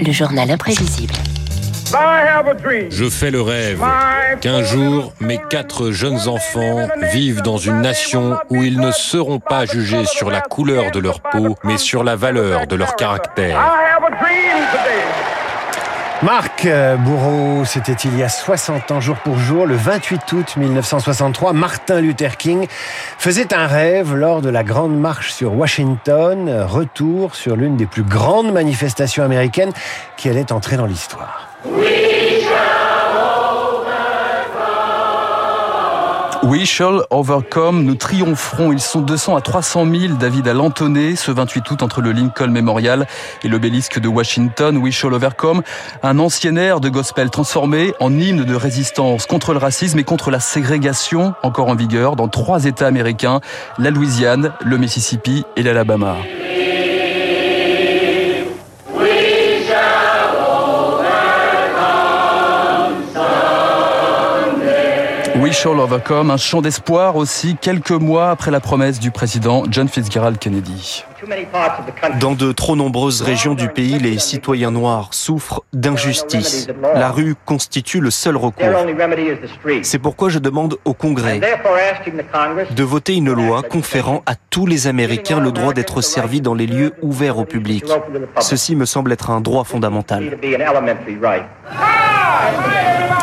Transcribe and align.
Le 0.00 0.12
journal 0.12 0.50
imprévisible. 0.50 1.14
Je 2.90 3.08
fais 3.08 3.30
le 3.30 3.40
rêve 3.40 3.82
qu'un 4.40 4.62
jour, 4.62 5.12
mes 5.20 5.40
quatre 5.50 5.90
jeunes 5.90 6.28
enfants 6.28 6.88
vivent 7.12 7.42
dans 7.42 7.58
une 7.58 7.80
nation 7.80 8.38
où 8.50 8.62
ils 8.62 8.78
ne 8.78 8.90
seront 8.90 9.38
pas 9.40 9.66
jugés 9.66 10.04
sur 10.04 10.30
la 10.30 10.40
couleur 10.40 10.90
de 10.90 10.98
leur 10.98 11.20
peau, 11.20 11.56
mais 11.64 11.78
sur 11.78 12.04
la 12.04 12.16
valeur 12.16 12.66
de 12.66 12.76
leur 12.76 12.96
caractère. 12.96 13.60
Marc 16.22 16.66
Bourreau, 17.00 17.64
c'était 17.66 17.92
il 17.92 18.16
y 18.16 18.22
a 18.22 18.28
60 18.28 18.90
ans, 18.90 19.00
jour 19.00 19.16
pour 19.16 19.38
jour, 19.38 19.66
le 19.66 19.76
28 19.76 20.32
août 20.32 20.56
1963, 20.56 21.52
Martin 21.52 22.00
Luther 22.00 22.38
King 22.38 22.66
faisait 23.18 23.52
un 23.52 23.66
rêve 23.66 24.14
lors 24.14 24.40
de 24.40 24.48
la 24.48 24.64
grande 24.64 24.98
marche 24.98 25.32
sur 25.32 25.54
Washington, 25.54 26.64
retour 26.66 27.34
sur 27.34 27.54
l'une 27.54 27.76
des 27.76 27.86
plus 27.86 28.02
grandes 28.02 28.50
manifestations 28.50 29.24
américaines 29.24 29.72
qui 30.16 30.30
allait 30.30 30.52
entrer 30.52 30.76
dans 30.76 30.86
l'histoire. 30.86 31.48
We 36.42 36.64
shall 36.64 37.02
overcome, 37.10 37.84
nous 37.84 37.94
triompherons. 37.94 38.72
Ils 38.72 38.80
sont 38.80 39.00
200 39.00 39.36
à 39.36 39.40
300 39.40 39.86
000, 39.86 40.14
David 40.14 40.48
a 40.48 40.54
l'entonné 40.54 41.16
ce 41.16 41.30
28 41.30 41.70
août 41.70 41.82
entre 41.82 42.00
le 42.00 42.12
Lincoln 42.12 42.48
Memorial 42.48 43.06
et 43.42 43.48
l'obélisque 43.48 43.98
de 43.98 44.08
Washington. 44.08 44.76
We 44.76 44.92
shall 44.92 45.14
overcome, 45.14 45.62
un 46.02 46.18
ancien 46.18 46.56
air 46.56 46.80
de 46.80 46.88
gospel 46.88 47.30
transformé 47.30 47.94
en 48.00 48.12
hymne 48.12 48.44
de 48.44 48.54
résistance 48.54 49.26
contre 49.26 49.52
le 49.52 49.58
racisme 49.58 49.98
et 49.98 50.04
contre 50.04 50.30
la 50.30 50.40
ségrégation, 50.40 51.34
encore 51.42 51.68
en 51.68 51.74
vigueur 51.74 52.16
dans 52.16 52.28
trois 52.28 52.64
États 52.64 52.86
américains, 52.86 53.40
la 53.78 53.90
Louisiane, 53.90 54.52
le 54.64 54.76
Mississippi 54.78 55.44
et 55.56 55.62
l'Alabama. 55.62 56.16
Shall 65.56 65.80
Overcome, 65.80 66.30
un 66.30 66.36
chant 66.36 66.60
d'espoir 66.60 67.16
aussi, 67.16 67.56
quelques 67.58 67.90
mois 67.90 68.28
après 68.28 68.50
la 68.50 68.60
promesse 68.60 69.00
du 69.00 69.10
président 69.10 69.62
John 69.70 69.88
Fitzgerald 69.88 70.38
Kennedy. 70.38 71.02
Dans 72.20 72.34
de 72.34 72.52
trop 72.52 72.76
nombreuses 72.76 73.22
régions 73.22 73.54
du 73.54 73.70
pays, 73.70 73.98
les 73.98 74.18
citoyens 74.18 74.70
noirs 74.70 75.08
souffrent 75.12 75.62
d'injustice. 75.72 76.68
La 76.94 77.10
rue 77.10 77.36
constitue 77.46 78.00
le 78.00 78.10
seul 78.10 78.36
recours. 78.36 78.66
C'est 79.82 79.98
pourquoi 79.98 80.28
je 80.28 80.38
demande 80.38 80.76
au 80.84 80.92
Congrès 80.92 81.40
de 82.70 82.82
voter 82.84 83.14
une 83.14 83.32
loi 83.32 83.62
conférant 83.62 84.22
à 84.26 84.34
tous 84.50 84.66
les 84.66 84.88
Américains 84.88 85.40
le 85.40 85.52
droit 85.52 85.72
d'être 85.72 86.02
servis 86.02 86.42
dans 86.42 86.54
les 86.54 86.66
lieux 86.66 86.92
ouverts 87.00 87.38
au 87.38 87.46
public. 87.46 87.86
Ceci 88.40 88.76
me 88.76 88.84
semble 88.84 89.10
être 89.10 89.30
un 89.30 89.40
droit 89.40 89.64
fondamental. 89.64 90.36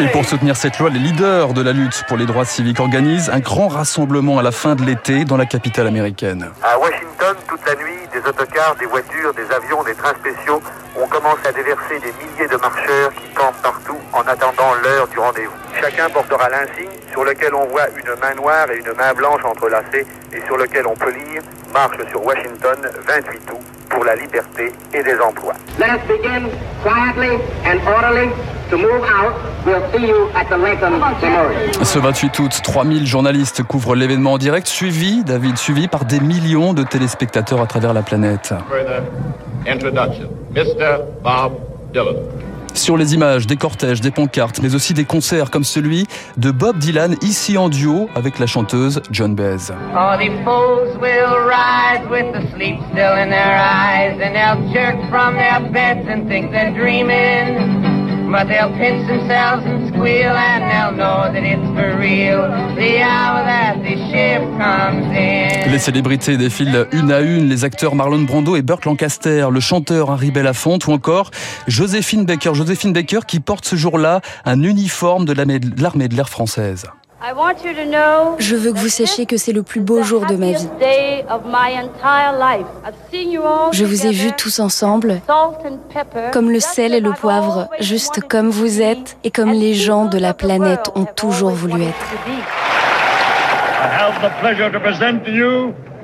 Et 0.00 0.06
pour 0.12 0.24
soutenir 0.24 0.54
cette 0.54 0.78
loi, 0.78 0.90
les 0.90 1.00
leaders 1.00 1.54
de 1.54 1.60
la 1.60 1.72
lutte 1.72 2.04
pour 2.06 2.16
les 2.16 2.24
droits 2.24 2.44
civiques 2.44 2.78
organisent 2.78 3.30
un 3.30 3.40
grand 3.40 3.66
rassemblement 3.66 4.38
à 4.38 4.42
la 4.42 4.52
fin 4.52 4.76
de 4.76 4.84
l'été 4.84 5.24
dans 5.24 5.36
la 5.36 5.44
capitale 5.44 5.88
américaine. 5.88 6.50
À 6.62 6.78
Washington, 6.78 7.34
toute 7.48 7.66
la 7.66 7.74
nuit, 7.74 7.98
des 8.12 8.20
autocars, 8.20 8.76
des 8.78 8.86
voitures, 8.86 9.34
des 9.34 9.50
avions, 9.52 9.82
des 9.82 9.94
trains 9.94 10.14
spéciaux, 10.14 10.62
on 10.96 11.06
commence 11.08 11.38
à 11.44 11.50
déverser 11.50 11.98
des 11.98 12.12
milliers 12.12 12.46
de 12.46 12.56
marcheurs 12.58 13.12
qui 13.12 13.28
campent 13.34 13.60
partout 13.60 13.98
en 14.12 14.20
attendant 14.20 14.72
l'heure 14.84 15.08
du 15.08 15.18
rendez-vous. 15.18 15.52
Chacun 15.80 16.08
portera 16.10 16.48
l'insigne 16.48 16.94
sur 17.10 17.24
lequel 17.24 17.52
on 17.54 17.66
voit 17.66 17.88
une 17.90 18.20
main 18.20 18.34
noire 18.36 18.70
et 18.70 18.78
une 18.78 18.96
main 18.96 19.12
blanche 19.14 19.44
entrelacées 19.44 20.06
et 20.32 20.40
sur 20.46 20.56
lequel 20.56 20.86
on 20.86 20.94
peut 20.94 21.10
lire 21.10 21.42
Marche 21.74 21.98
sur 22.10 22.24
Washington 22.24 22.78
28 23.06 23.50
août 23.52 23.60
pour 23.90 24.04
la 24.04 24.14
liberté 24.14 24.72
et 24.94 25.02
des 25.02 25.18
emplois. 25.18 25.54
Let 25.78 25.86
us 25.86 26.00
begin 26.06 26.50
quietly 26.82 27.38
and 27.66 27.80
orderly 27.86 28.30
to 28.70 28.76
move 28.76 29.02
out. 29.02 29.34
We'll 29.66 29.82
see 29.92 30.06
you 30.06 30.28
at 30.34 30.44
the 30.46 30.58
Lincoln 30.58 30.98
Memorial. 30.98 31.72
Ce 31.82 31.98
28 31.98 32.38
août, 32.38 32.60
3000 32.62 33.06
journalistes 33.06 33.62
couvrent 33.62 33.94
l'événement 33.94 34.34
en 34.34 34.38
direct, 34.38 34.66
suivi, 34.66 35.24
David, 35.24 35.56
suivi 35.56 35.88
par 35.88 36.04
des 36.04 36.20
millions 36.20 36.74
de 36.74 36.82
téléspectateurs 36.82 37.60
à 37.60 37.66
travers 37.66 37.92
la 37.92 38.02
planète. 38.02 38.54
Sur 42.74 42.96
les 42.96 43.14
images, 43.14 43.46
des 43.46 43.56
cortèges, 43.56 44.00
des 44.00 44.10
pancartes, 44.10 44.60
mais 44.62 44.74
aussi 44.74 44.94
des 44.94 45.04
concerts 45.04 45.50
comme 45.50 45.64
celui 45.64 46.06
de 46.36 46.50
Bob 46.50 46.78
Dylan, 46.78 47.16
ici 47.22 47.58
en 47.58 47.68
duo 47.68 48.08
avec 48.14 48.38
la 48.38 48.46
chanteuse 48.46 49.02
John 49.10 49.34
Baez. 49.34 49.72
All 49.96 50.20
But 58.30 58.48
they'll 58.48 58.70
pinch 58.76 59.06
themselves 59.08 59.64
and 59.64 59.88
squeal, 59.88 60.36
and 60.36 60.68
they'll 60.68 60.92
know 60.92 61.32
that 61.32 61.42
it's 61.42 61.66
for 61.74 61.96
real. 61.98 62.42
The 62.76 63.00
hour 63.00 63.42
that 63.42 63.76
the 63.82 63.96
ship 64.10 64.42
comes 64.58 65.06
in. 65.16 65.70
Les 65.70 65.78
célébrités 65.78 66.36
défilent 66.36 66.86
une 66.92 67.10
à 67.10 67.20
une, 67.20 67.48
les 67.48 67.64
acteurs 67.64 67.94
Marlon 67.94 68.20
Brando 68.20 68.54
et 68.54 68.60
Burt 68.60 68.84
Lancaster, 68.84 69.46
le 69.50 69.60
chanteur 69.60 70.10
Harry 70.10 70.30
Belafonte 70.30 70.86
ou 70.86 70.92
encore 70.92 71.30
Joséphine 71.68 72.26
Baker. 72.26 72.54
Joséphine 72.54 72.92
Baker 72.92 73.20
qui 73.26 73.40
porte 73.40 73.64
ce 73.64 73.76
jour-là 73.76 74.20
un 74.44 74.62
uniforme 74.62 75.24
de 75.24 75.32
l'armée 75.32 76.08
de 76.08 76.14
l'air 76.14 76.28
française. 76.28 76.84
Je 78.38 78.54
veux 78.54 78.72
que 78.72 78.78
vous 78.78 78.88
sachiez 78.88 79.26
que 79.26 79.36
c'est 79.36 79.52
le 79.52 79.62
plus 79.64 79.80
beau 79.80 80.02
jour 80.02 80.24
de 80.26 80.36
ma 80.36 80.52
vie. 80.52 80.68
Je 83.72 83.84
vous 83.84 84.06
ai 84.06 84.12
vus 84.12 84.32
tous 84.36 84.60
ensemble, 84.60 85.20
comme 86.32 86.50
le 86.50 86.60
sel 86.60 86.94
et 86.94 87.00
le 87.00 87.12
poivre, 87.12 87.68
juste 87.80 88.20
comme 88.20 88.50
vous 88.50 88.80
êtes 88.80 89.16
et 89.24 89.30
comme 89.30 89.50
les 89.50 89.74
gens 89.74 90.04
de 90.04 90.18
la 90.18 90.32
planète 90.32 90.90
ont 90.94 91.06
toujours 91.06 91.50
voulu 91.50 91.82
être. 91.82 92.06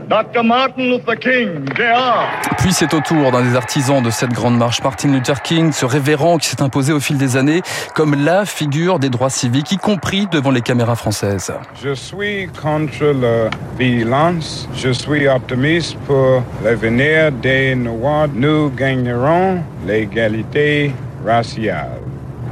Dr. 0.08 0.42
Martin 0.44 0.82
Luther 0.82 1.18
King, 1.18 1.64
Jr. 1.74 2.26
Puis 2.58 2.72
c'est 2.72 2.92
au 2.92 3.00
tour 3.00 3.32
d'un 3.32 3.42
des 3.42 3.56
artisans 3.56 4.02
de 4.02 4.10
cette 4.10 4.32
grande 4.32 4.58
marche, 4.58 4.82
Martin 4.82 5.08
Luther 5.08 5.40
King, 5.42 5.72
ce 5.72 5.86
révérend 5.86 6.36
qui 6.36 6.48
s'est 6.48 6.60
imposé 6.60 6.92
au 6.92 7.00
fil 7.00 7.16
des 7.16 7.36
années 7.36 7.62
comme 7.94 8.14
la 8.14 8.44
figure 8.44 8.98
des 8.98 9.08
droits 9.08 9.30
civiques, 9.30 9.72
y 9.72 9.78
compris 9.78 10.26
devant 10.26 10.50
les 10.50 10.60
caméras 10.60 10.96
françaises. 10.96 11.52
Je 11.82 11.94
suis 11.94 12.48
contre 12.48 13.04
la 13.04 13.50
violence, 13.78 14.68
je 14.74 14.90
suis 14.90 15.26
optimiste 15.26 15.96
pour 16.06 16.42
l'avenir 16.62 17.32
des 17.32 17.74
Noirs. 17.74 18.28
Nous 18.34 18.70
gagnerons 18.70 19.60
l'égalité 19.86 20.92
raciale. 21.24 22.00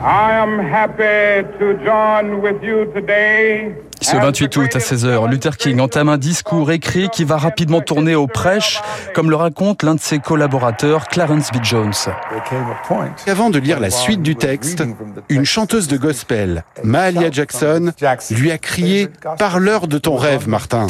I 0.05 0.33
am 0.33 0.59
happy 0.59 1.47
to 1.59 1.75
join 1.85 2.41
with 2.41 2.61
you 2.63 2.87
today 2.93 3.73
ce 4.03 4.17
28 4.17 4.57
août 4.57 4.71
à 4.75 4.79
16h, 4.79 5.31
Luther 5.31 5.57
King 5.57 5.81
entame 5.81 6.09
un 6.09 6.19
discours 6.19 6.71
écrit 6.73 7.09
qui 7.09 7.25
va 7.25 7.37
rapidement 7.37 7.81
tourner 7.81 8.15
aux 8.15 8.27
prêches, 8.27 8.81
comme 9.15 9.31
le 9.31 9.37
raconte 9.37 9.83
l'un 9.83 9.95
de 9.95 10.01
ses 10.01 10.19
collaborateurs, 10.19 11.07
Clarence 11.07 11.51
B. 11.53 11.63
Jones. 11.63 11.93
Avant 13.27 13.51
de 13.51 13.59
lire 13.59 13.81
la 13.81 13.91
suite 13.91 14.23
du 14.23 14.37
texte, 14.37 14.83
une 15.29 15.45
chanteuse 15.45 15.89
de 15.89 15.97
gospel, 15.97 16.65
Mahalia 16.83 17.31
Jackson, 17.31 17.93
lui 18.31 18.51
a 18.51 18.59
crié 18.59 19.09
«Parle-leur 19.39 19.87
de 19.87 19.99
ton 19.99 20.17
rêve, 20.17 20.49
Martin». 20.49 20.87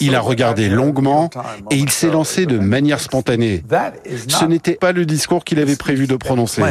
Il 0.00 0.14
a 0.14 0.20
regardé 0.20 0.68
longuement 0.68 1.30
et 1.70 1.76
il 1.76 1.90
s'est 1.90 2.10
lancé 2.10 2.46
de 2.46 2.58
manière 2.58 3.00
spontanée. 3.00 3.64
Ce 4.28 4.44
n'était 4.44 4.74
pas 4.74 4.92
le 4.92 5.06
discours 5.06 5.44
qu'il 5.44 5.58
avait 5.58 5.76
prévu 5.76 6.06
de 6.06 6.16
prononcer. 6.16 6.62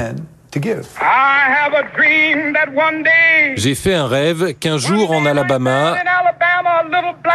J'ai 3.55 3.75
fait 3.75 3.93
un 3.93 4.07
rêve 4.07 4.53
qu'un 4.55 4.77
jour 4.77 5.11
en 5.11 5.25
Alabama, 5.25 5.95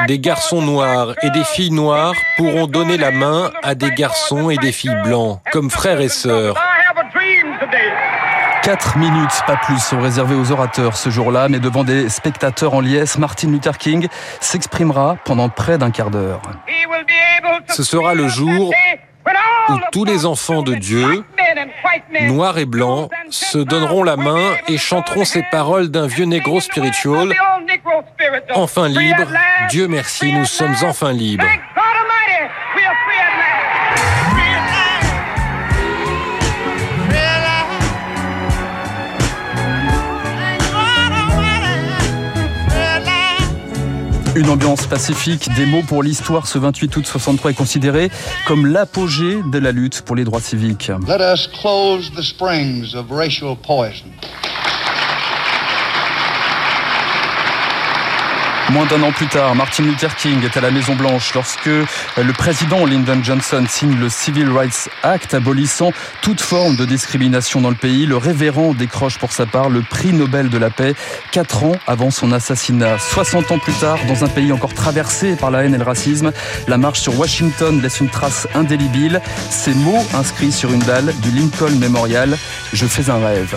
des 0.08 0.19
garçons 0.19 0.62
noirs 0.62 1.14
et 1.22 1.30
des 1.30 1.44
filles 1.44 1.70
noires 1.70 2.14
pourront 2.36 2.66
donner 2.66 2.97
la 2.97 3.12
main 3.12 3.52
à 3.62 3.75
des 3.75 3.91
garçons 3.91 4.50
et 4.50 4.56
des 4.56 4.72
filles 4.72 4.96
blancs, 5.05 5.40
comme 5.52 5.70
frères 5.70 6.00
et 6.00 6.08
sœurs. 6.08 6.56
Quatre 8.62 8.96
minutes, 8.96 9.43
pas 9.46 9.56
plus, 9.56 9.78
sont 9.78 10.00
réservées 10.00 10.34
aux 10.34 10.50
orateurs 10.50 10.96
ce 10.96 11.10
jour-là, 11.10 11.49
mais 11.49 11.60
devant 11.60 11.84
des 11.84 12.08
spectateurs 12.08 12.75
en 12.75 12.81
liesse, 12.81 13.19
Martin 13.19 13.50
Luther 13.50 13.76
King 13.76 14.08
s'exprimera 14.40 15.19
pendant 15.25 15.50
près 15.50 15.76
d'un 15.76 15.90
quart 15.90 16.10
d'heure. 16.10 16.40
Ce 17.69 17.82
sera 17.82 18.14
le 18.14 18.26
jour 18.28 18.72
où 19.69 19.75
tous 19.93 20.05
les 20.05 20.26
enfants 20.26 20.62
de 20.62 20.75
Dieu, 20.75 21.25
noirs 22.23 22.59
et 22.59 22.67
blancs, 22.67 23.11
se 23.31 23.59
donneront 23.59 24.03
la 24.03 24.17
main 24.17 24.55
et 24.69 24.79
chanteront 24.79 25.25
ces 25.25 25.43
paroles 25.50 25.88
d'un 25.88 26.06
vieux 26.06 26.26
négro 26.26 26.61
spirituel. 26.61 27.35
Enfin 28.55 28.88
libre, 28.88 29.29
Dieu 29.71 29.88
merci, 29.88 30.32
nous 30.32 30.44
sommes 30.44 30.75
enfin 30.82 31.12
libres. 31.12 31.47
Une 44.36 44.50
ambiance 44.50 44.88
pacifique, 44.88 45.48
des 45.54 45.64
mots 45.64 45.82
pour 45.86 46.02
l'histoire. 46.02 46.48
Ce 46.48 46.58
28 46.58 46.96
août 46.96 47.06
63 47.06 47.52
est 47.52 47.54
considéré 47.54 48.10
comme 48.48 48.66
l'apogée 48.66 49.38
de 49.52 49.58
la 49.58 49.70
lutte 49.70 50.02
pour 50.02 50.16
les 50.16 50.25
droits 50.25 50.40
civiques. 50.40 50.90
Let 51.06 51.20
us 51.20 51.46
close 51.46 52.10
the 52.10 52.22
springs 52.22 52.96
of 52.96 53.12
racial 53.12 53.56
poison. 53.56 54.06
Moins 58.70 58.87
d'un 58.87 59.02
an 59.02 59.12
plus 59.12 59.26
tard, 59.26 59.55
Martin 59.55 59.82
Luther 59.84 60.16
King 60.16 60.43
est 60.43 60.56
à 60.56 60.61
la 60.61 60.70
Maison 60.70 60.94
Blanche 60.94 61.34
lorsque 61.34 61.66
le 61.66 62.32
président 62.32 62.87
Lyndon 62.87 63.22
Johnson 63.22 63.64
signe 63.69 63.96
le 64.00 64.08
Civil 64.08 64.50
Rights 64.50 64.88
Act 65.02 65.34
abolissant 65.34 65.93
toute 66.22 66.40
forme 66.40 66.75
de 66.75 66.87
discrimination 66.87 67.61
dans 67.61 67.69
le 67.69 67.76
pays. 67.76 68.06
Le 68.06 68.16
révérend 68.16 68.72
décroche 68.72 69.19
pour 69.19 69.32
sa 69.32 69.44
part 69.44 69.69
le 69.69 69.82
prix 69.82 70.12
Nobel 70.12 70.49
de 70.49 70.56
la 70.56 70.70
paix 70.70 70.94
quatre 71.31 71.64
ans 71.64 71.76
avant 71.87 72.11
son 72.11 72.32
assassinat. 72.32 72.99
60 72.99 73.52
ans 73.52 73.58
plus 73.58 73.75
tard, 73.75 73.99
dans 74.08 74.25
un 74.25 74.28
pays 74.28 74.50
encore 74.50 74.75
traversé 74.75 75.37
par 75.37 75.50
la 75.50 75.64
haine 75.64 75.75
et 75.75 75.78
le 75.78 75.84
racisme, 75.84 76.32
la 76.67 76.78
marche 76.78 77.00
sur 77.00 77.19
Washington 77.19 77.81
laisse 77.82 78.00
une 78.00 78.08
trace 78.10 78.49
indélébile. 78.55 79.20
Ces 79.50 79.75
mots 79.75 80.05
inscrits 80.14 80.52
sur 80.52 80.72
une 80.72 80.81
dalle 80.81 81.14
du 81.20 81.31
Lincoln 81.31 81.78
Memorial. 81.78 82.37
Je 82.72 82.87
fais 82.87 83.10
un 83.10 83.19
rêve. 83.19 83.55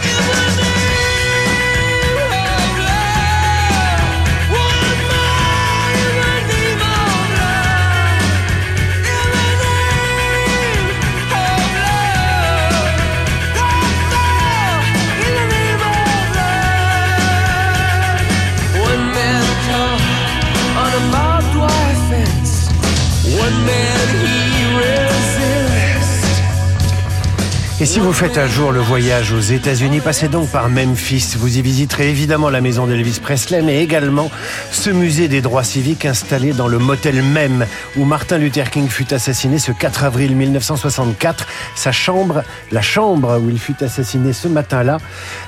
Et 27.80 27.86
si 27.86 28.00
vous 28.00 28.12
faites 28.12 28.40
un 28.40 28.48
jour 28.48 28.72
le 28.72 28.80
voyage 28.80 29.32
aux 29.34 29.40
États-Unis, 29.40 30.00
passez 30.00 30.30
donc 30.30 30.50
par 30.50 30.68
Memphis. 30.68 31.36
Vous 31.38 31.60
y 31.60 31.62
visiterez 31.62 32.10
évidemment 32.10 32.50
la 32.50 32.60
maison 32.60 32.88
d'Elvis 32.88 33.20
Presley, 33.22 33.62
mais 33.62 33.84
également 33.84 34.32
ce 34.72 34.90
musée 34.90 35.28
des 35.28 35.42
droits 35.42 35.64
civiques 35.64 36.06
installé 36.06 36.54
dans 36.54 36.68
le 36.68 36.80
motel 36.80 37.22
même 37.22 37.68
où 37.96 38.04
Martin 38.04 38.40
Luther 38.40 38.72
King 38.72 38.90
fut 38.90 39.14
assassiné 39.14 39.60
ce 39.60 39.72
4 39.72 40.06
avril 40.06 40.36
1964. 40.36 41.46
Sa 41.76 41.92
chambre, 41.92 42.44
la 42.72 42.82
chambre 42.82 43.40
où 43.40 43.48
il 43.52 43.60
fut 43.60 43.84
assassiné 43.84 44.34
ce 44.34 44.48
matin-là, 44.48 44.98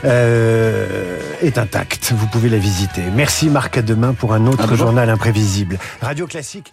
euh, 0.06 1.18
est 1.42 1.58
intacte. 1.58 2.14
Vous 2.16 2.28
pouvez 2.28 2.50
la 2.50 2.60
visiter. 2.60 3.02
Merci 3.16 3.50
Marc, 3.50 3.80
à 3.80 3.82
demain 3.82 4.14
pour 4.14 4.36
un 4.36 4.46
autre 4.46 4.76
journal 4.76 5.10
imprévisible. 5.10 5.80
Radio 6.00 6.28
Classique. 6.28 6.72